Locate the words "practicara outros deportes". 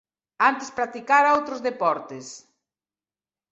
0.77-2.25